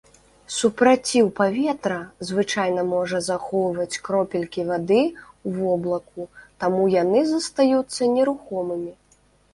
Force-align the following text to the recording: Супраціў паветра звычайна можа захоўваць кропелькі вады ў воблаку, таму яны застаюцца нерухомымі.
Супраціў 0.57 1.27
паветра 1.39 1.99
звычайна 2.29 2.85
можа 2.93 3.17
захоўваць 3.29 3.99
кропелькі 4.07 4.65
вады 4.71 4.99
ў 5.03 5.49
воблаку, 5.59 6.21
таму 6.65 6.81
яны 6.95 7.19
застаюцца 7.37 8.01
нерухомымі. 8.19 8.91